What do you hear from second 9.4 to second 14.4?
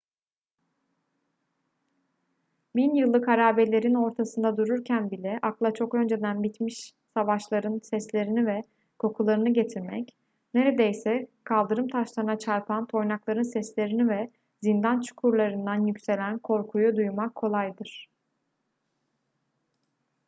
getirmek neredeyse kaldırım taşlarına çarpan toynakların seslerini ve